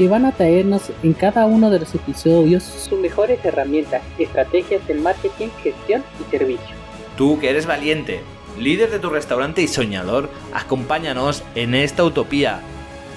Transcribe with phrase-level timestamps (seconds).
[0.00, 4.94] que van a traernos en cada uno de los episodios sus mejores herramientas, estrategias de
[4.94, 6.74] marketing, gestión y servicio.
[7.18, 8.22] Tú que eres valiente,
[8.58, 12.62] líder de tu restaurante y soñador, acompáñanos en esta utopía.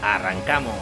[0.02, 0.76] ¡Arrancamos!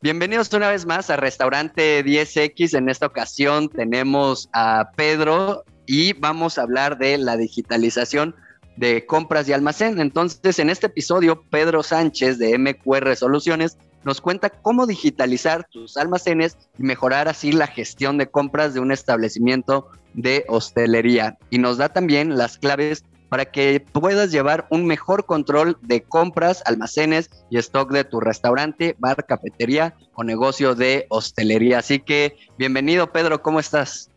[0.00, 2.78] Bienvenidos una vez más a Restaurante 10X.
[2.78, 8.36] En esta ocasión tenemos a Pedro y vamos a hablar de la digitalización
[8.80, 10.00] de compras y almacén.
[10.00, 16.56] Entonces, en este episodio, Pedro Sánchez de MQR Soluciones nos cuenta cómo digitalizar tus almacenes
[16.78, 21.36] y mejorar así la gestión de compras de un establecimiento de hostelería.
[21.50, 26.62] Y nos da también las claves para que puedas llevar un mejor control de compras,
[26.64, 31.80] almacenes y stock de tu restaurante, bar, cafetería o negocio de hostelería.
[31.80, 34.09] Así que bienvenido Pedro, ¿cómo estás?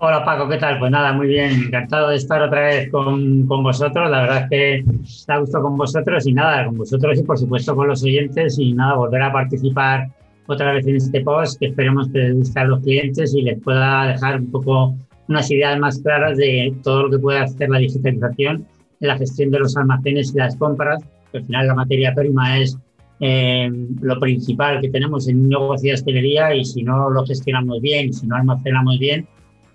[0.00, 0.78] Hola Paco, ¿qué tal?
[0.78, 4.08] Pues nada, muy bien, encantado de estar otra vez con, con vosotros.
[4.08, 7.74] La verdad es que está gusto con vosotros y nada, con vosotros y por supuesto
[7.74, 10.08] con los oyentes y nada, volver a participar
[10.46, 13.60] otra vez en este post que esperemos que les guste a los clientes y les
[13.60, 14.94] pueda dejar un poco
[15.26, 18.64] unas ideas más claras de todo lo que puede hacer la digitalización
[19.00, 21.02] en la gestión de los almacenes y las compras,
[21.32, 22.78] que al final la materia prima es
[23.18, 23.68] eh,
[24.00, 28.12] lo principal que tenemos en un negocio de hostelería y si no lo gestionamos bien,
[28.12, 29.26] si no almacenamos bien,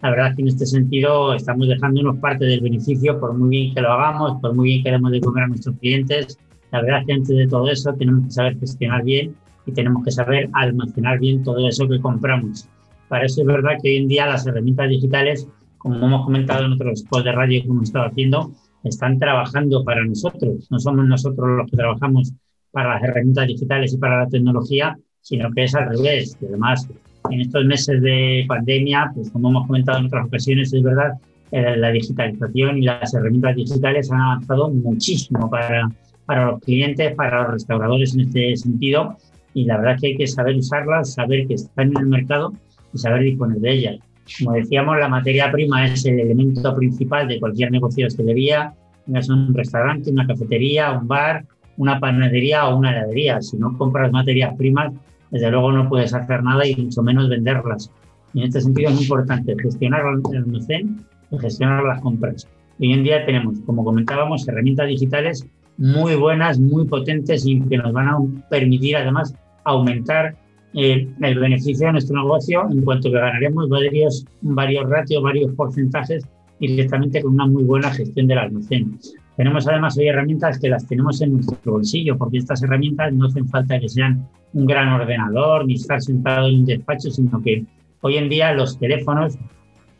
[0.03, 3.79] la verdad que en este sentido estamos dejándonos parte del beneficio por muy bien que
[3.79, 6.37] lo hagamos, por muy bien que demos de comer a nuestros clientes.
[6.71, 9.33] La verdad que antes de todo eso tenemos que saber gestionar bien
[9.65, 12.67] y tenemos que saber almacenar bien todo eso que compramos.
[13.07, 16.73] Para eso es verdad que hoy en día las herramientas digitales, como hemos comentado en
[16.73, 18.51] otros posts de radio que hemos estado haciendo,
[18.83, 20.67] están trabajando para nosotros.
[20.69, 22.33] No somos nosotros los que trabajamos
[22.71, 26.37] para las herramientas digitales y para la tecnología, sino que es al revés.
[26.41, 26.89] Y además,
[27.29, 31.13] en estos meses de pandemia, pues como hemos comentado en otras ocasiones, es verdad,
[31.51, 35.89] eh, la digitalización y las herramientas digitales han avanzado muchísimo para,
[36.25, 39.17] para los clientes, para los restauradores en este sentido.
[39.53, 42.53] Y la verdad que hay que saber usarlas, saber que están en el mercado
[42.93, 43.97] y saber disponer de ellas.
[44.39, 48.73] Como decíamos, la materia prima es el elemento principal de cualquier negocio de hostelería,
[49.05, 51.45] tengas un restaurante, una cafetería, un bar,
[51.77, 53.41] una panadería o una heladería.
[53.41, 54.93] Si no compras materias primas,
[55.33, 57.91] desde luego no puedes hacer nada y mucho menos venderlas.
[58.33, 62.47] Y en este sentido es importante gestionar el almacén y gestionar las compras.
[62.79, 65.45] Hoy en día tenemos, como comentábamos, herramientas digitales
[65.77, 68.17] muy buenas, muy potentes y que nos van a
[68.49, 69.33] permitir además
[69.63, 70.35] aumentar
[70.75, 76.27] eh, el beneficio de nuestro negocio en cuanto que ganaremos varios, varios ratios, varios porcentajes
[76.59, 78.99] directamente con una muy buena gestión del almacén.
[79.35, 83.47] Tenemos además hoy herramientas que las tenemos en nuestro bolsillo, porque estas herramientas no hacen
[83.47, 87.65] falta que sean un gran ordenador ni estar sentado en un despacho, sino que
[88.01, 89.37] hoy en día los teléfonos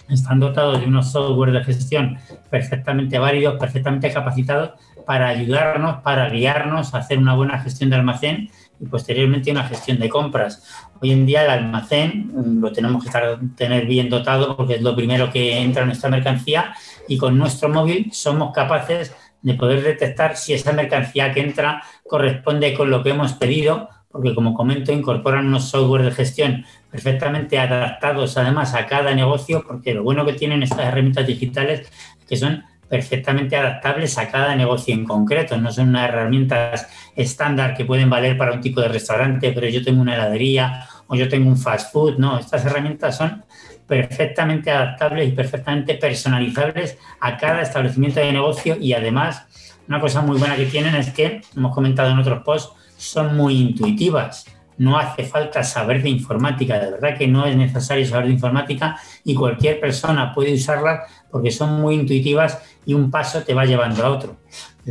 [0.10, 2.18] están dotados de unos software de gestión
[2.50, 4.72] perfectamente válidos, perfectamente capacitados
[5.06, 10.00] para ayudarnos, para guiarnos a hacer una buena gestión de almacén y posteriormente una gestión
[10.00, 10.64] de compras.
[11.02, 14.82] Hoy en día el almacén mm, lo tenemos que estar, tener bien dotado porque es
[14.82, 16.74] lo primero que entra en nuestra mercancía
[17.08, 22.74] y con nuestro móvil somos capaces de poder detectar si esa mercancía que entra corresponde
[22.74, 28.38] con lo que hemos pedido, porque como comento, incorporan unos software de gestión perfectamente adaptados
[28.38, 31.82] además a cada negocio, porque lo bueno que tienen estas herramientas digitales
[32.20, 35.58] es que son perfectamente adaptables a cada negocio en concreto.
[35.58, 39.84] No son unas herramientas estándar que pueden valer para un tipo de restaurante, pero yo
[39.84, 42.18] tengo una heladería o yo tengo un fast food.
[42.18, 43.44] No, estas herramientas son
[43.88, 49.46] perfectamente adaptables y perfectamente personalizables a cada establecimiento de negocio y además
[49.88, 53.60] una cosa muy buena que tienen es que, hemos comentado en otros posts, son muy
[53.60, 54.46] intuitivas.
[54.78, 58.98] No hace falta saber de informática, de verdad que no es necesario saber de informática
[59.24, 64.06] y cualquier persona puede usarlas porque son muy intuitivas y un paso te va llevando
[64.06, 64.38] a otro.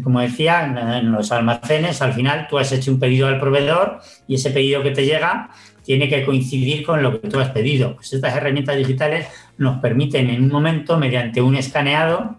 [0.05, 4.37] Como decía, en los almacenes, al final tú has hecho un pedido al proveedor y
[4.37, 5.50] ese pedido que te llega
[5.84, 7.96] tiene que coincidir con lo que tú has pedido.
[7.96, 9.26] Pues estas herramientas digitales
[9.58, 12.37] nos permiten en un momento, mediante un escaneado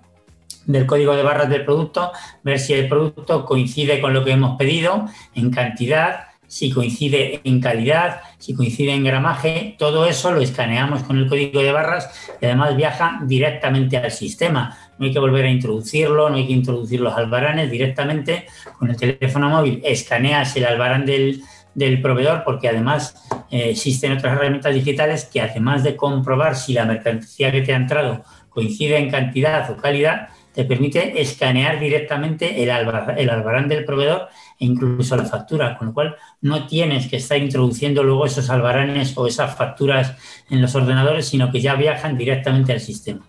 [0.66, 2.12] del código de barras del producto,
[2.44, 5.06] ver si el producto coincide con lo que hemos pedido
[5.36, 11.18] en cantidad, si coincide en calidad, si coincide en gramaje, todo eso lo escaneamos con
[11.18, 14.78] el código de barras y además viaja directamente al sistema.
[15.00, 18.46] No hay que volver a introducirlo, no hay que introducir los albaranes directamente
[18.78, 19.81] con el teléfono móvil.
[19.84, 21.42] Escaneas el albarán del,
[21.74, 23.16] del proveedor, porque además
[23.54, 27.76] eh, existen otras herramientas digitales que además de comprobar si la mercancía que te ha
[27.76, 34.30] entrado coincide en cantidad o calidad, te permite escanear directamente el, albarán del proveedor
[34.60, 39.16] e incluso la factura, con lo cual no tienes que estar introduciendo luego esos albaranes
[39.16, 40.16] o esas facturas
[40.50, 43.22] en los ordenadores, sino que ya viajan directamente al sistema.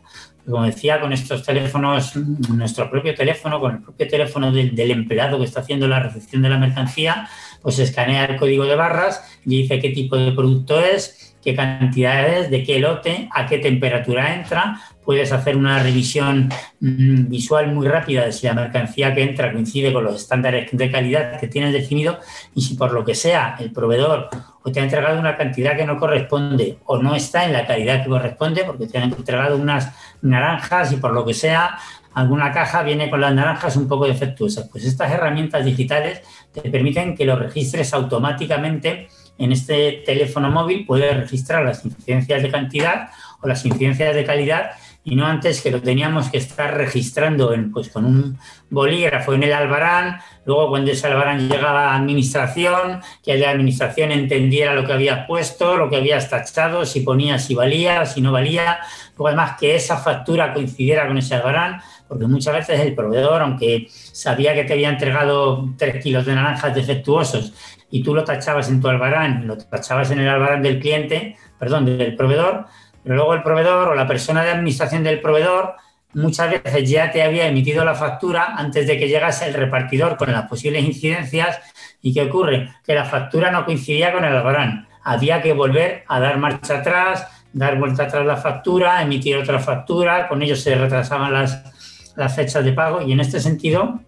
[0.47, 5.45] Como decía, con estos teléfonos, nuestro propio teléfono, con el propio teléfono del empleado que
[5.45, 7.29] está haciendo la recepción de la mercancía,
[7.65, 12.51] pues escanea el código de barras y dice qué tipo de producto es, qué cantidades,
[12.51, 14.79] de qué lote, a qué temperatura entra.
[15.03, 16.51] Puedes hacer una revisión
[16.81, 20.91] mm, visual muy rápida de si la mercancía que entra coincide con los estándares de
[20.91, 22.19] calidad que tienes definido
[22.55, 24.29] y si por lo que sea el proveedor
[24.63, 28.03] o te ha entregado una cantidad que no corresponde o no está en la calidad
[28.03, 29.91] que corresponde porque te han entregado unas
[30.21, 31.79] naranjas y por lo que sea
[32.15, 34.69] alguna caja viene con las naranjas un poco defectuosas.
[34.71, 36.23] Pues estas herramientas digitales
[36.53, 39.09] te permiten que lo registres automáticamente
[39.39, 43.09] en este teléfono móvil puede registrar las incidencias de cantidad
[43.41, 44.71] o las incidencias de calidad
[45.07, 48.39] y no antes que lo teníamos que estar registrando en, pues, con un
[48.71, 54.75] bolígrafo en el albarán, luego cuando ese albarán llegaba a administración, que de administración entendiera
[54.75, 58.79] lo que había puesto, lo que habías tachado, si ponía, si valía, si no valía,
[59.11, 63.89] luego además que esa factura coincidiera con ese albarán, porque muchas veces el proveedor, aunque
[63.91, 67.53] sabía que te había entregado tres kilos de naranjas defectuosos
[67.91, 71.85] y tú lo tachabas en tu albarán, lo tachabas en el albarán del cliente, perdón,
[71.85, 72.67] del proveedor,
[73.05, 75.77] pero luego el proveedor o la persona de administración del proveedor
[76.15, 80.33] muchas veces ya te había emitido la factura antes de que llegase el repartidor con
[80.33, 81.59] las posibles incidencias.
[82.01, 82.71] ¿Y qué ocurre?
[82.85, 84.89] Que la factura no coincidía con el albarán.
[85.03, 90.29] Había que volver a dar marcha atrás, dar vuelta atrás la factura, emitir otra factura,
[90.29, 94.01] con ello se retrasaban las, las fechas de pago y en este sentido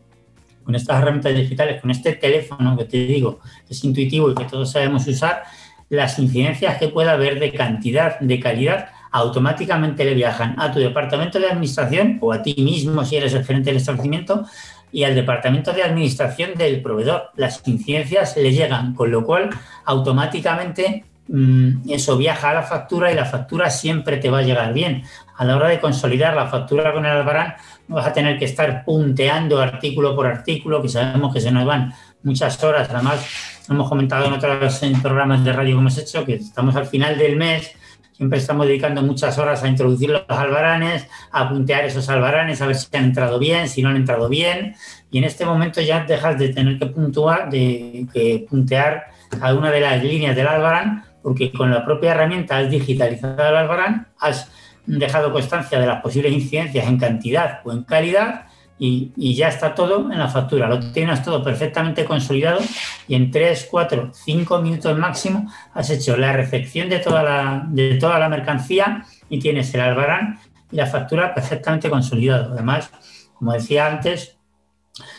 [0.65, 4.45] con estas herramientas digitales, con este teléfono que te digo, que es intuitivo y que
[4.47, 5.45] todos sabemos usar,
[5.89, 11.39] las incidencias que pueda haber de cantidad, de calidad, automáticamente le viajan a tu departamento
[11.39, 14.45] de administración o a ti mismo si eres el gerente del establecimiento
[14.93, 17.31] y al departamento de administración del proveedor.
[17.37, 19.51] Las incidencias le llegan, con lo cual
[19.85, 24.73] automáticamente mm, eso viaja a la factura y la factura siempre te va a llegar
[24.73, 25.03] bien.
[25.37, 27.55] A la hora de consolidar la factura con el albarán,
[27.89, 31.93] vas a tener que estar punteando artículo por artículo, que sabemos que se nos van
[32.27, 32.91] muchas horas.
[32.91, 33.25] Además,
[33.69, 37.37] hemos comentado en otros programas de radio que hemos hecho que estamos al final del
[37.37, 37.73] mes,
[38.13, 42.77] siempre estamos dedicando muchas horas a introducir los albaranes, a puntear esos albaranes, a ver
[42.77, 44.75] si han entrado bien, si no han entrado bien.
[45.11, 49.71] Y en este momento ya dejas de tener que puntuar, de que puntear cada una
[49.71, 54.51] de las líneas del albarán, porque con la propia herramienta has digitalizado el albarán, has
[54.87, 58.47] dejado constancia de las posibles incidencias en cantidad o en calidad
[58.79, 60.69] y, ya está todo en la factura.
[60.69, 62.61] Lo tienes todo perfectamente consolidado
[63.09, 67.97] y en 3, 4, 5 minutos máximo has hecho la recepción de toda la, de
[67.97, 70.39] toda la mercancía y tienes el albarán
[70.71, 72.53] y la factura perfectamente consolidado.
[72.53, 72.91] Además,
[73.35, 74.36] como decía antes,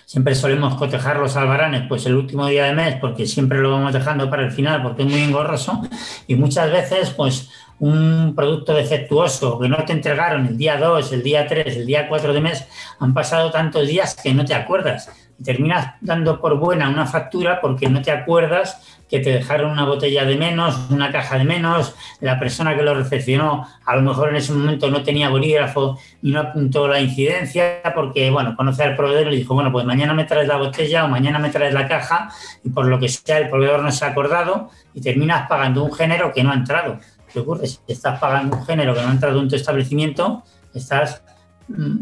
[0.05, 3.93] siempre solemos cotejar los albaranes pues el último día de mes porque siempre lo vamos
[3.93, 5.81] dejando para el final porque es muy engorroso
[6.27, 11.23] y muchas veces pues un producto defectuoso que no te entregaron el día 2, el
[11.23, 12.65] día 3, el día 4 de mes,
[12.99, 15.09] han pasado tantos días que no te acuerdas.
[15.39, 19.85] Y terminas dando por buena una factura porque no te acuerdas que te dejaron una
[19.85, 24.29] botella de menos, una caja de menos, la persona que lo recepcionó a lo mejor
[24.29, 28.95] en ese momento no tenía bolígrafo y no apuntó la incidencia porque, bueno, conoce al
[28.95, 31.87] proveedor y dijo, bueno, pues mañana me traes la botella o mañana me traes la
[31.87, 32.29] caja
[32.63, 35.93] y por lo que sea el proveedor no se ha acordado y terminas pagando un
[35.93, 36.99] género que no ha entrado.
[37.31, 37.67] ¿Qué ocurre?
[37.67, 41.21] Si estás pagando un género que no ha entrado en tu establecimiento, estás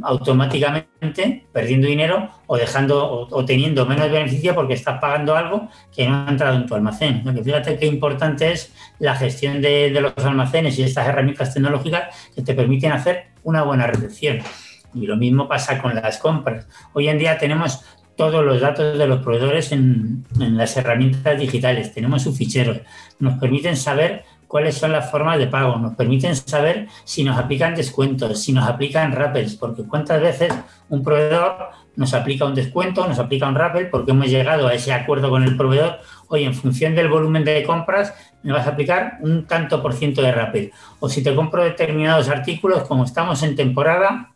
[0.04, 6.26] automáticamente perdiendo dinero o dejando o, teniendo menos beneficio porque estás pagando algo que no
[6.26, 7.24] ha entrado en tu almacén.
[7.44, 12.54] fíjate qué importante es la gestión de, los almacenes y estas herramientas tecnológicas que te
[12.54, 14.40] permiten hacer una buena recepción.
[14.94, 16.68] Y lo mismo pasa con las compras.
[16.94, 17.84] Hoy en día tenemos
[18.16, 22.80] todos los datos de los proveedores en las herramientas digitales, tenemos sus ficheros,
[23.20, 27.76] nos permiten saber cuáles son las formas de pago, nos permiten saber si nos aplican
[27.76, 30.54] descuentos, si nos aplican rappels, porque cuántas veces
[30.90, 34.94] un proveedor nos aplica un descuento, nos aplica un rappel, porque hemos llegado a ese
[34.94, 39.18] acuerdo con el proveedor, oye, en función del volumen de compras, me vas a aplicar
[39.22, 40.72] un tanto por ciento de rappel.
[41.00, 44.35] O si te compro determinados artículos, como estamos en temporada,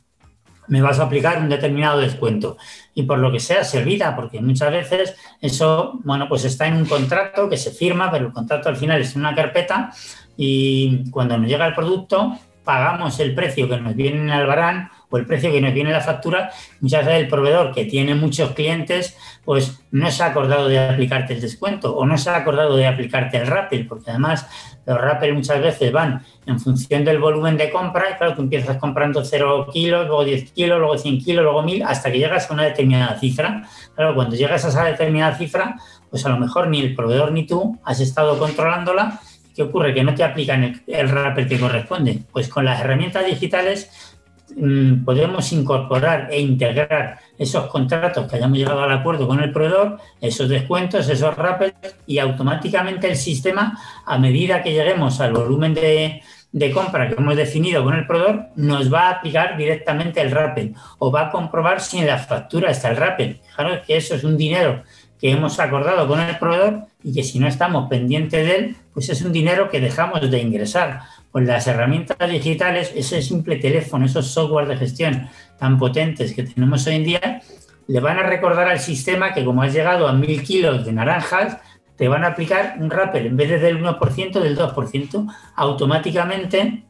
[0.70, 2.58] me vas a aplicar un determinado descuento.
[2.94, 6.78] Y por lo que sea, se olvida, porque muchas veces eso, bueno, pues está en
[6.78, 9.92] un contrato que se firma, pero el contrato al final es una carpeta
[10.38, 14.90] y cuando nos llega el producto, pagamos el precio que nos viene en el Albarán
[15.10, 16.52] o el precio que nos viene la factura,
[16.82, 21.34] muchas veces el proveedor que tiene muchos clientes, pues no se ha acordado de aplicarte
[21.34, 24.48] el descuento o no se ha acordado de aplicarte el rappel, porque además
[24.86, 28.78] los rappel muchas veces van en función del volumen de compra, y claro, tú empiezas
[28.78, 32.54] comprando 0 kilos, luego 10 kilos, luego 100 kilos, luego 1000, hasta que llegas a
[32.54, 33.64] una determinada cifra.
[33.96, 35.76] Claro, cuando llegas a esa determinada cifra,
[36.10, 39.20] pues a lo mejor ni el proveedor ni tú has estado controlándola.
[39.56, 39.94] ¿Qué ocurre?
[39.94, 42.20] Que no te aplican el, el que corresponde.
[42.32, 44.09] Pues con las herramientas digitales
[44.62, 50.00] Mm, podemos incorporar e integrar esos contratos que hayamos llegado al acuerdo con el proveedor,
[50.20, 56.22] esos descuentos, esos rappels y automáticamente el sistema, a medida que lleguemos al volumen de,
[56.74, 61.10] compra que hemos definido con el proveedor, nos va a aplicar directamente el rappel o
[61.10, 63.40] va a comprobar si en la factura está el rappel.
[63.46, 64.84] Fijaros que eso es un dinero
[65.22, 69.08] que hemos acordado con el proveedor y que si no estamos pendientes de él, pues
[69.08, 71.02] es un dinero que dejamos de ingresar
[71.32, 76.86] con las herramientas digitales, ese simple teléfono, esos software de gestión tan potentes que tenemos
[76.88, 77.42] hoy en día,
[77.88, 81.58] le van a recordar al sistema que como has llegado a mil kilos de naranjas,
[81.96, 86.84] te van a aplicar un rappel en vez de del 1%, del 2%, automáticamente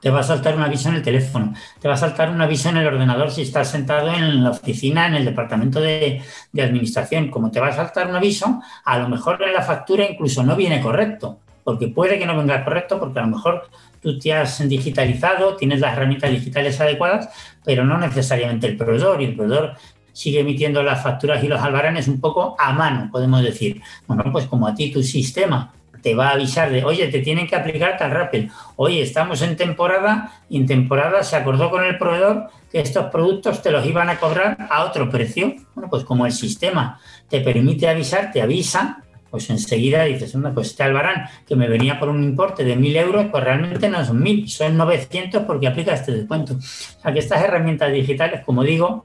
[0.00, 2.68] te va a saltar un aviso en el teléfono, te va a saltar un aviso
[2.68, 6.22] en el ordenador si estás sentado en la oficina, en el departamento de,
[6.52, 7.30] de administración.
[7.30, 10.54] Como te va a saltar un aviso, a lo mejor en la factura incluso no
[10.54, 13.68] viene correcto porque puede que no venga correcto, porque a lo mejor
[14.00, 17.28] tú te has digitalizado, tienes las herramientas digitales adecuadas,
[17.62, 19.74] pero no necesariamente el proveedor, y el proveedor
[20.14, 23.82] sigue emitiendo las facturas y los albaranes un poco a mano, podemos decir.
[24.06, 25.70] Bueno, pues como a ti tu sistema
[26.00, 29.54] te va a avisar de, oye, te tienen que aplicar tan rápido, oye, estamos en
[29.54, 34.08] temporada y en temporada se acordó con el proveedor que estos productos te los iban
[34.08, 35.54] a cobrar a otro precio.
[35.74, 36.98] Bueno, pues como el sistema
[37.28, 42.08] te permite avisar, te avisa, pues enseguida dices, pues este albarán que me venía por
[42.08, 46.12] un importe de 1.000 euros, pues realmente no son 1.000, son 900 porque aplica este
[46.12, 46.54] descuento.
[46.54, 49.04] O sea que estas herramientas digitales, como digo,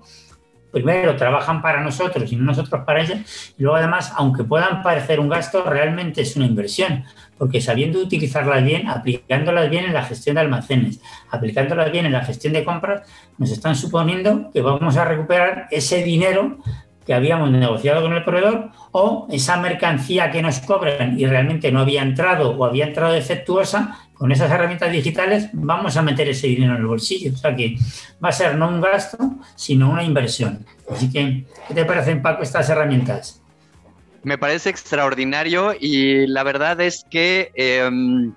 [0.73, 5.19] primero trabajan para nosotros y no nosotros para ellas, y luego además, aunque puedan parecer
[5.19, 7.03] un gasto, realmente es una inversión,
[7.37, 10.99] porque sabiendo utilizarlas bien, aplicándolas bien en la gestión de almacenes,
[11.29, 16.03] aplicándolas bien en la gestión de compras, nos están suponiendo que vamos a recuperar ese
[16.03, 16.57] dinero
[17.05, 21.79] que habíamos negociado con el proveedor o esa mercancía que nos cobran y realmente no
[21.79, 26.75] había entrado o había entrado defectuosa, con esas herramientas digitales vamos a meter ese dinero
[26.75, 27.33] en el bolsillo.
[27.33, 27.75] O sea que
[28.23, 29.17] va a ser no un gasto,
[29.55, 30.65] sino una inversión.
[30.89, 33.41] Así que, ¿qué te parecen, Paco, estas herramientas?
[34.23, 38.33] Me parece extraordinario y la verdad es que em,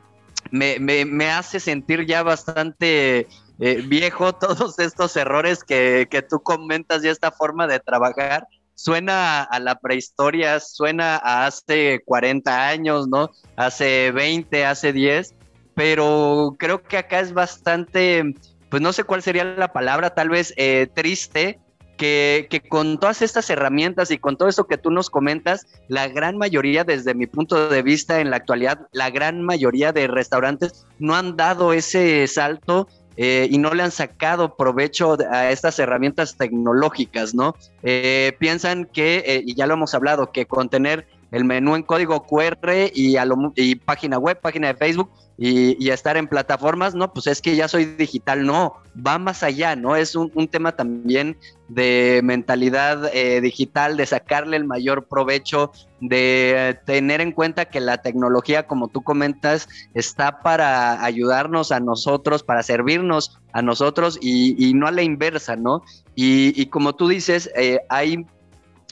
[0.50, 3.26] me, hace sentir ya bastante
[3.58, 9.42] eh, viejo todos estos errores que, que, tú comentas y esta forma de trabajar suena
[9.42, 13.30] a la prehistoria, suena a hace 40 años, ¿no?
[13.56, 15.34] Hace 20, hace 10,
[15.74, 18.34] pero creo que acá es bastante,
[18.68, 21.58] pues no sé cuál sería la palabra, tal vez eh, triste,
[21.96, 26.36] que, con todas estas herramientas y con todo eso que tú nos comentas, la gran
[26.36, 31.14] mayoría, desde mi punto de vista en la actualidad, la gran mayoría de restaurantes no
[31.14, 37.34] han dado ese salto eh, y no le han sacado provecho a estas herramientas tecnológicas,
[37.34, 37.54] ¿no?
[37.82, 41.82] Eh, piensan que, eh, y ya lo hemos hablado, que con tener el menú en
[41.82, 47.12] código QR y, a y página web, página de Facebook, y, estar en plataformas, no,
[47.12, 49.94] pues es que ya soy digital, no, va más allá, ¿no?
[49.94, 51.36] Es un, tema también
[51.68, 57.98] de mentalidad eh, digital, de sacarle el mayor provecho, de tener en cuenta que la
[57.98, 64.86] tecnología, como tú comentas, está para ayudarnos a nosotros, para servirnos a nosotros y, no
[64.86, 65.82] a la inversa, ¿no?
[66.14, 68.24] Y, como tú dices, eh, hay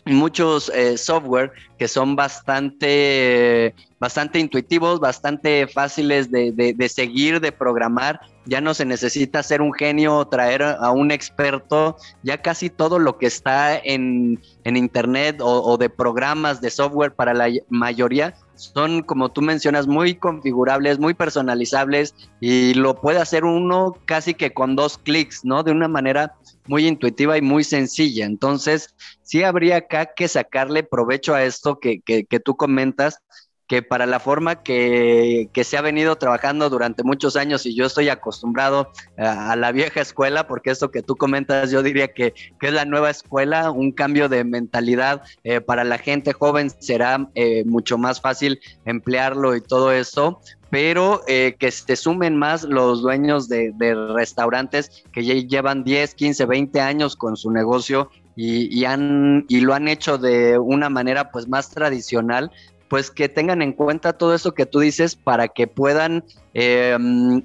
[0.06, 8.20] muchos eh, software que son bastante, bastante intuitivos, bastante fáciles de, seguir, de programar.
[8.46, 11.96] Ya no se necesita ser un genio o traer a un experto.
[12.22, 17.48] Ya casi todo lo que está en, Internet o, de programas de software para la
[17.68, 24.34] mayoría son, como tú mencionas, muy configurables, muy personalizables y lo puede hacer uno casi
[24.34, 25.62] que con dos clics, ¿no?
[25.62, 26.34] De una manera
[26.66, 28.26] muy intuitiva y muy sencilla.
[28.26, 33.18] Entonces, sí habría acá que sacarle provecho a esto que, que, tú comentas,
[33.66, 37.86] que para la forma que, que, se ha venido trabajando durante muchos años y yo
[37.86, 42.66] estoy acostumbrado a, la vieja escuela, porque esto que tú comentas yo diría que, que
[42.66, 47.64] es la nueva escuela, un cambio de mentalidad eh, para la gente joven será eh,
[47.64, 50.40] mucho más fácil emplearlo y todo eso,
[50.70, 53.72] pero eh, que se sumen más los dueños de,
[54.14, 59.74] restaurantes que ya llevan 10, 15, 20 años con su negocio y, han, y lo
[59.74, 62.50] han hecho de una manera pues más tradicional
[62.94, 66.22] pues que tengan en cuenta todo eso que tú dices para que puedan
[66.54, 66.96] eh,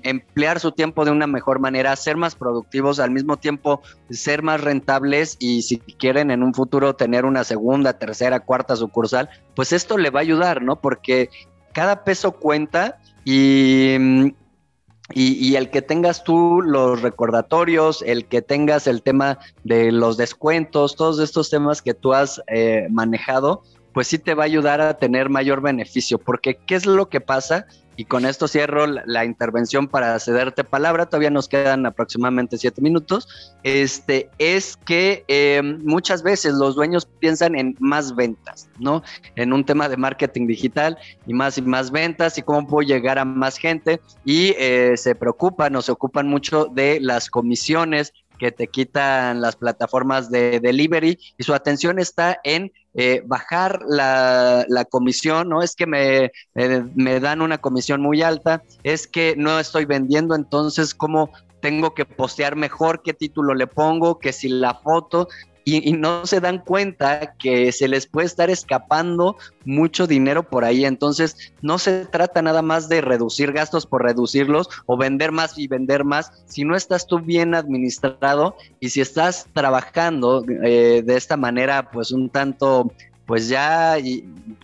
[0.03, 4.61] emplear su tiempo de una mejor manera, ser más productivos, al mismo tiempo ser más
[4.61, 9.97] rentables y si quieren en un futuro tener una segunda, tercera, cuarta sucursal, pues esto
[9.97, 10.75] le va a ayudar, ¿no?
[10.75, 11.31] Porque
[11.73, 13.95] cada peso cuenta y,
[15.15, 20.95] y, el que tengas tú los recordatorios, el que tengas el tema de los descuentos,
[20.95, 24.97] todos estos temas que tú has eh, manejado, pues sí te va a ayudar a
[24.97, 27.65] tener mayor beneficio, porque ¿qué es lo que pasa?
[27.99, 33.53] Y con esto cierro la, intervención para cederte palabra, todavía nos quedan aproximadamente siete minutos,
[33.63, 39.03] este, es que em, muchas veces los dueños piensan en más ventas, ¿no?
[39.35, 43.19] En un tema de marketing digital y más y más ventas y cómo puedo llegar
[43.19, 48.51] a más gente y eh, se preocupan o se ocupan mucho de las comisiones que
[48.51, 55.49] te quitan las plataformas de delivery y su atención está en eh, bajar la, comisión,
[55.49, 55.61] ¿no?
[55.61, 56.31] Es que me,
[56.95, 62.05] me dan una comisión muy alta, es que no estoy vendiendo, entonces, ¿cómo tengo que
[62.05, 65.27] postear mejor qué título le pongo, que si la foto,
[65.77, 70.85] y, no se dan cuenta que se les puede estar escapando mucho dinero por ahí.
[70.85, 75.67] Entonces, no se trata nada más de reducir gastos por reducirlos o vender más y
[75.67, 76.31] vender más.
[76.45, 82.11] Si no estás tú bien administrado y si estás trabajando eh, de esta manera, pues
[82.11, 82.91] un tanto
[83.29, 83.95] pues ya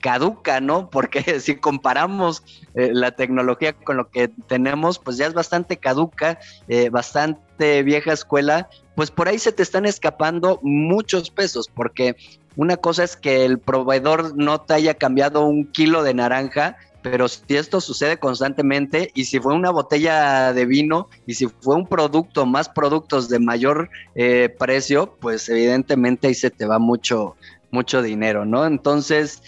[0.02, 0.90] caduca, ¿no?
[0.92, 2.44] Porque si comparamos
[2.74, 8.12] eh, la tecnología con lo que tenemos, pues ya es bastante caduca, eh, bastante vieja
[8.12, 12.16] escuela, pues por ahí se te están escapando muchos pesos, porque
[12.56, 17.28] una cosa es que el proveedor no te haya cambiado un kilo de naranja, pero
[17.28, 21.86] si esto sucede constantemente y si fue una botella de vino y si fue un
[21.86, 27.36] producto, más productos de mayor eh, precio, pues evidentemente ahí se te va mucho,
[27.70, 28.66] mucho dinero, ¿no?
[28.66, 29.44] Entonces,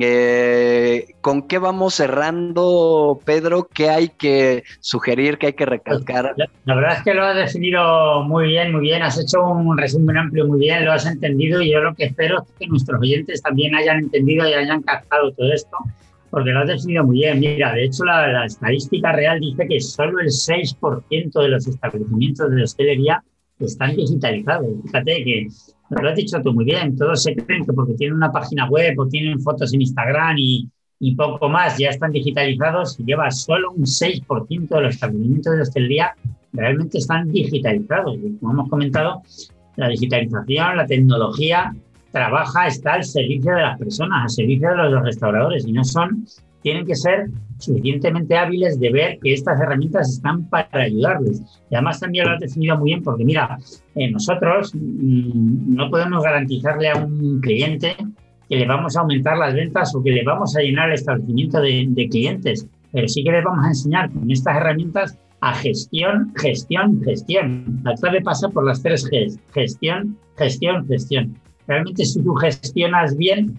[0.00, 3.68] eh, ¿con qué vamos cerrando, Pedro?
[3.72, 6.34] ¿Qué hay que sugerir, qué hay que recalcar?
[6.64, 9.02] La, verdad es que lo has definido muy bien, muy bien.
[9.02, 12.42] Has hecho un resumen amplio muy bien, lo has entendido y yo lo que espero
[12.42, 15.76] es que nuestros oyentes también hayan entendido y hayan captado todo esto,
[16.30, 17.40] porque lo has definido muy bien.
[17.40, 22.50] Mira, de hecho, la, la estadística real dice que solo el 6% de los establecimientos
[22.50, 23.24] de hostelería
[23.58, 24.68] están digitalizados.
[24.84, 25.48] Fíjate que
[25.90, 28.98] lo has dicho tú muy bien, todos se creen que porque tienen una página web
[28.98, 30.68] o tienen fotos en Instagram y,
[31.00, 35.62] y poco más ya están digitalizados y lleva solo un 6% de los establecimientos de
[35.62, 36.14] hostelería
[36.52, 38.16] realmente están digitalizados.
[38.40, 39.22] Como hemos comentado,
[39.76, 41.74] la digitalización, la tecnología
[42.12, 46.24] trabaja, está al servicio de las personas, al servicio de los restauradores y no son
[46.62, 51.42] tienen que ser suficientemente hábiles de ver que estas herramientas están para ayudarles.
[51.70, 53.58] Y además también lo has definido muy bien porque mira,
[53.94, 57.96] eh, nosotros mm, no podemos garantizarle a un cliente
[58.48, 61.60] que le vamos a aumentar las ventas o que le vamos a llenar el establecimiento
[61.60, 66.32] de, de clientes, pero sí que les vamos a enseñar con estas herramientas a gestión,
[66.36, 67.80] gestión, gestión.
[67.84, 71.39] La clave pasa por las tres Gs, gestión, gestión, gestión.
[71.70, 73.56] Realmente si tú gestionas bien,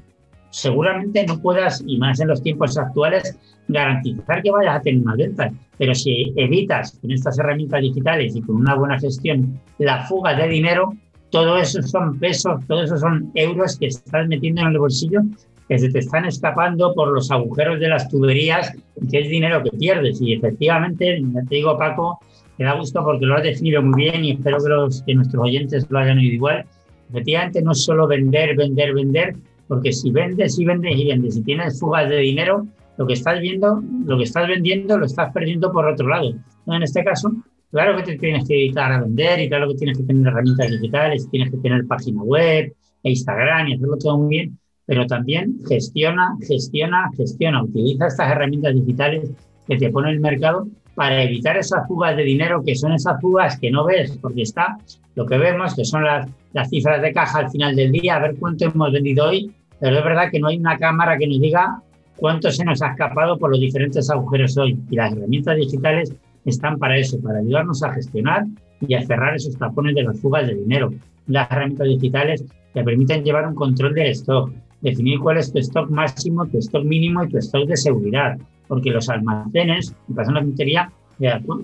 [0.50, 5.16] seguramente no puedas, y más en los tiempos actuales, garantizar que vayas a tener más
[5.16, 5.54] ventas.
[5.78, 10.50] Pero si evitas con estas herramientas digitales y con una buena gestión la fuga de
[10.50, 10.94] dinero,
[11.30, 15.22] todo eso son pesos, todo eso son euros que estás metiendo en el bolsillo,
[15.70, 18.74] que se te están escapando por los agujeros de las tuberías,
[19.10, 20.20] que es dinero que pierdes.
[20.20, 22.20] Y efectivamente, te digo, Paco,
[22.58, 25.42] me da gusto porque lo has definido muy bien y espero que, los, que nuestros
[25.42, 26.66] oyentes lo hayan oído igual.
[27.12, 29.36] Efectivamente, no es solo vender, vender, vender,
[29.68, 32.66] porque si vendes y vendes y vendes y tienes fugas de dinero,
[32.98, 36.34] lo que estás viendo, lo que estás vendiendo lo estás perdiendo por otro lado.
[36.68, 37.32] En este caso,
[37.70, 40.70] claro que te tienes que dedicar a vender y claro que tienes que tener herramientas
[40.72, 45.58] digitales, tienes que tener página web e Instagram y hacerlo todo muy bien, pero también
[45.68, 49.32] gestiona, gestiona, gestiona, utiliza estas herramientas digitales
[49.68, 53.60] que te pone el mercado para evitar esas fugas de dinero que son esas fugas
[53.60, 54.78] que no ves, porque está
[55.16, 56.30] lo que vemos, que son las,
[56.70, 60.04] cifras de caja al final del día, a ver cuánto hemos vendido hoy, pero es
[60.04, 61.82] verdad que no hay una cámara que nos diga
[62.18, 64.78] cuánto se nos ha escapado por los diferentes agujeros hoy.
[64.90, 66.14] Y las herramientas digitales
[66.46, 68.46] están para eso, para ayudarnos a gestionar
[68.82, 70.94] y a cerrar esos tapones de las fugas de dinero.
[71.28, 75.90] Las herramientas digitales te permiten llevar un control del stock, definir cuál es tu stock
[75.90, 78.38] máximo, tu stock mínimo y tu stock de seguridad.
[78.68, 80.92] Porque los almacenes, me pasa una tontería,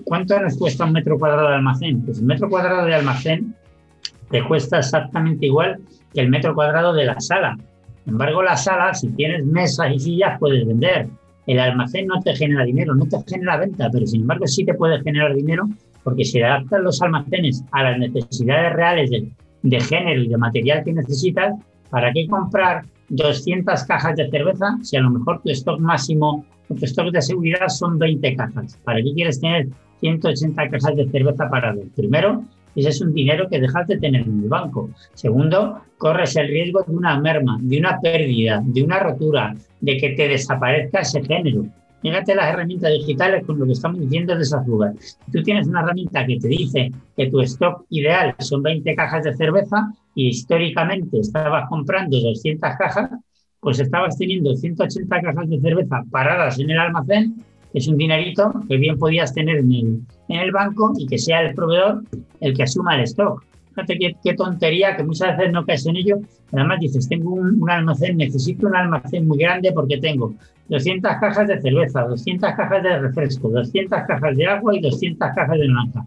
[0.04, 2.02] ¿cuánto nos cuesta un metro cuadrado de almacén?
[2.02, 3.54] Pues el metro cuadrado de almacén
[4.30, 5.78] te cuesta exactamente igual
[6.12, 7.56] que el metro cuadrado de la sala.
[8.04, 11.08] Sin embargo, la sala, si tienes mesas y sillas, puedes vender.
[11.46, 14.74] El almacén no te genera dinero, no te genera venta, pero sin embargo sí te
[14.74, 15.68] puede generar dinero
[16.08, 20.94] porque si adaptas los almacenes a las necesidades reales de, género y de material que
[20.94, 21.52] necesitas,
[21.90, 26.84] ¿para qué comprar 200 cajas de cerveza si a lo mejor tu stock máximo tu
[26.84, 28.78] stock de seguridad son 20 cajas?
[28.84, 29.68] ¿Para qué quieres tener
[30.00, 31.86] 180 cajas de cerveza para ver?
[31.96, 32.44] Primero,
[32.76, 34.90] ese es un dinero que dejas de tener en el banco.
[35.14, 40.10] Segundo, corres el riesgo de una merma, de una pérdida, de una rotura, de que
[40.10, 41.64] te desaparezca ese género.
[42.00, 45.18] Fíjate las herramientas digitales con lo que estamos diciendo de esas lugares.
[45.32, 49.36] Tú tienes una herramienta que te dice que tu stock ideal son 20 cajas de
[49.36, 53.10] cerveza y históricamente estabas comprando 200 cajas,
[53.60, 58.76] pues estabas teniendo 180 cajas de cerveza paradas en el almacén, es un dinerito que
[58.76, 62.02] bien podías tener en el banco y que sea el proveedor
[62.40, 63.44] el que asuma el stock.
[63.86, 66.16] Fíjate qué, tontería que muchas veces no caes en ello.
[66.52, 70.34] Además dices, tengo un, un almacén, necesito un almacén muy grande porque tengo
[70.68, 75.58] 200 cajas de cerveza, 200 cajas de refresco, 200 cajas de agua y 200 cajas
[75.58, 76.06] de naranja.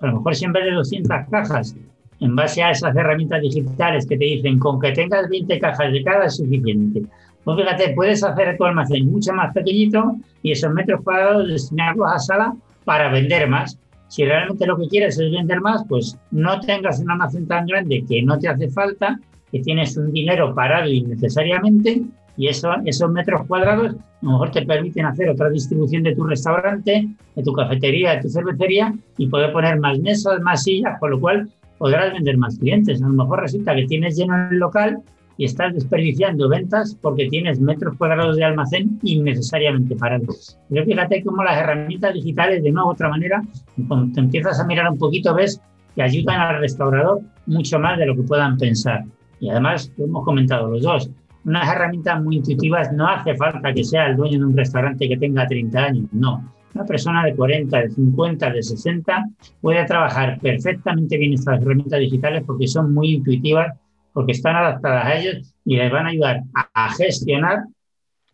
[0.00, 1.76] A lo mejor si en vez de 200 cajas,
[2.20, 6.02] en base a esas herramientas digitales que te dicen con que tengas 20 cajas de
[6.02, 7.02] cada es suficiente.
[7.44, 12.18] Pues fíjate, puedes hacer tu almacén mucho más pequeñito y esos metros cuadrados destinarlos a
[12.18, 13.78] sala para vender más.
[14.12, 18.04] Si realmente lo que quieres es vender más, pues no tengas un almacén tan grande
[18.06, 19.18] que no te hace falta,
[19.50, 22.02] que tienes un dinero parado innecesariamente
[22.36, 26.24] y eso, esos metros cuadrados a lo mejor te permiten hacer otra distribución de tu
[26.24, 31.12] restaurante, de tu cafetería, de tu cervecería y poder poner más mesas, más sillas, con
[31.12, 31.48] lo cual
[31.78, 33.02] podrás vender más clientes.
[33.02, 34.98] A lo mejor resulta que tienes lleno el local
[35.42, 40.56] y estás desperdiciando ventas porque tienes metros cuadrados de almacén innecesariamente parados.
[40.68, 43.42] Pero fíjate cómo las herramientas digitales, de una u otra manera,
[43.88, 45.60] cuando te empiezas a mirar un poquito, ves
[45.96, 49.02] que ayudan al restaurador mucho más de lo que puedan pensar.
[49.40, 51.10] Y además, lo hemos comentado los dos,
[51.44, 55.16] unas herramientas muy intuitivas, no hace falta que sea el dueño de un restaurante que
[55.16, 56.52] tenga 30 años, no.
[56.72, 59.24] Una persona de 40, de 50, de 60
[59.60, 63.76] puede trabajar perfectamente bien estas herramientas digitales porque son muy intuitivas,
[64.12, 66.42] porque están adaptadas a ellos y les van a ayudar
[66.74, 67.64] a, gestionar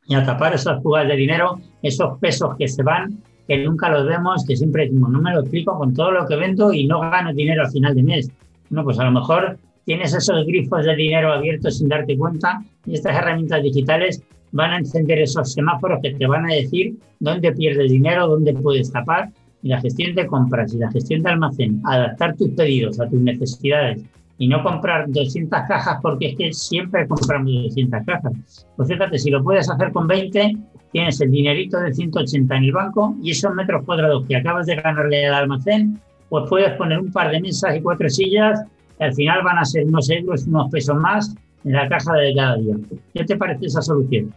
[0.07, 4.07] y a tapar esas fugas de dinero, esos pesos que se van, que nunca los
[4.07, 7.01] vemos, que siempre decimos, no me lo explico con todo lo que vendo y no
[7.01, 8.31] gano dinero al final de mes.
[8.71, 12.95] No, pues a lo mejor tienes esos grifos de dinero abiertos sin darte cuenta y
[12.95, 17.91] estas herramientas digitales van a encender esos semáforos que te van a decir dónde pierdes
[17.91, 19.31] dinero, dónde puedes tapar
[19.63, 23.21] y la gestión de compras y la gestión de almacén, adaptar tus pedidos a tus
[23.21, 24.03] necesidades
[24.39, 28.67] y no comprar 200 cajas porque es que siempre compramos 200 cajas.
[28.77, 30.57] Pues fíjate, si lo puedes hacer con 20,
[30.93, 34.77] tienes el dinerito de 180 en el banco y esos metros cuadrados que acabas de
[34.77, 38.65] ganarle al almacén, pues puedes poner un par de mesas y cuatro sillas
[39.01, 42.57] al final van a ser unos euros, unos pesos más en la caja de cada
[42.57, 42.77] día.
[43.15, 44.33] ¿Qué te parece esa solución?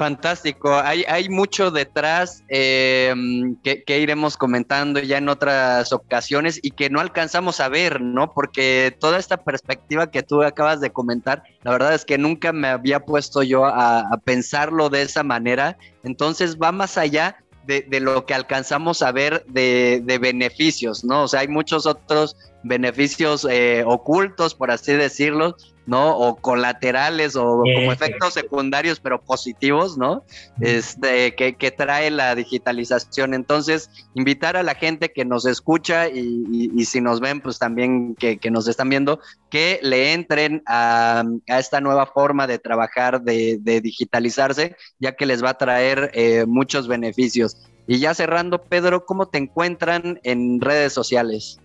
[0.00, 3.14] Fantástico, hay, hay mucho detrás eh,
[3.62, 8.32] que, iremos comentando ya en otras ocasiones y que no alcanzamos a ver, ¿no?
[8.32, 12.68] Porque toda esta perspectiva que tú acabas de comentar, la verdad es que nunca me
[12.68, 17.36] había puesto yo a, pensarlo de esa manera, entonces va más allá
[17.66, 21.24] de, lo que alcanzamos a ver de, de, beneficios, ¿no?
[21.24, 26.16] O sea, hay muchos otros beneficios eh, ocultos, por así decirlo, ¿no?
[26.16, 30.22] O colaterales o como efectos secundarios, pero positivos, ¿no?
[30.60, 33.34] Este, que, que, trae la digitalización.
[33.34, 38.14] Entonces, invitar a la gente que nos escucha y, y, si nos ven, pues también
[38.14, 39.20] que, que, nos están viendo,
[39.50, 45.26] que le entren a, a esta nueva forma de trabajar, de, de, digitalizarse, ya que
[45.26, 47.56] les va a traer eh, muchos beneficios.
[47.86, 51.58] Y ya cerrando, Pedro, ¿cómo te encuentran en redes sociales?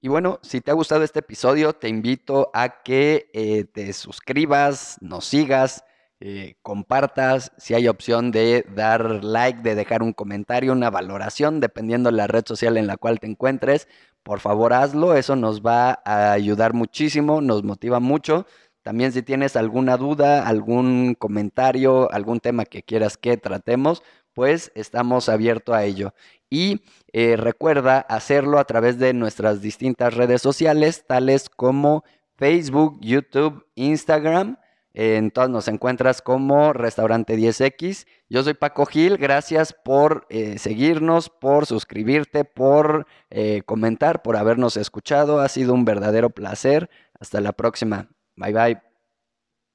[0.02, 4.96] Y bueno, si te ha gustado este episodio, te invito a que eh, te suscribas,
[5.02, 5.84] nos sigas,
[6.20, 12.10] eh, compartas, si hay opción de dar like, de dejar un comentario, una valoración, dependiendo
[12.10, 13.88] de la red social en la cual te encuentres,
[14.22, 18.46] por favor hazlo, eso nos va a ayudar muchísimo, nos motiva mucho.
[18.82, 24.02] También si tienes alguna duda, algún comentario, algún tema que quieras que tratemos,
[24.34, 26.14] pues estamos abiertos a ello.
[26.48, 32.04] Y eh, recuerda hacerlo a través de nuestras distintas redes sociales, tales como
[32.36, 34.56] Facebook, YouTube, Instagram.
[34.92, 38.06] En todas nos encuentras como Restaurante 10X.
[38.28, 44.76] Yo soy Paco Gil, gracias por eh, seguirnos, por suscribirte, por eh, comentar, por habernos
[44.76, 45.40] escuchado.
[45.40, 46.90] Ha sido un verdadero placer.
[47.20, 48.08] Hasta la próxima.
[48.34, 48.89] Bye bye.